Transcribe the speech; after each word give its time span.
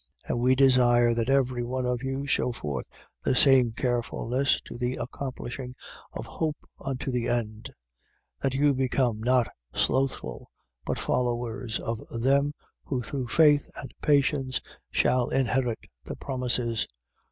6:11. 0.27 0.31
And 0.31 0.41
we 0.41 0.55
desire 0.55 1.13
that 1.13 1.29
every 1.29 1.63
one 1.63 1.85
of 1.85 2.01
you 2.01 2.25
shew 2.25 2.51
forth 2.53 2.87
the 3.23 3.35
same 3.35 3.71
carefulness 3.71 4.59
to 4.61 4.75
the 4.75 4.95
accomplishing 4.95 5.75
of 6.13 6.25
hope 6.25 6.57
unto 6.83 7.11
the 7.11 7.27
end: 7.27 7.65
6:12. 8.37 8.41
That 8.41 8.53
you 8.55 8.73
become 8.73 9.19
not 9.21 9.47
slothful, 9.75 10.49
but 10.87 10.97
followers 10.97 11.79
of 11.79 12.01
them 12.19 12.53
who 12.85 13.03
through 13.03 13.27
faith 13.27 13.69
and 13.79 13.93
patience 14.01 14.59
shall 14.89 15.29
inherit 15.29 15.77
the 16.05 16.15
promises. 16.15 16.87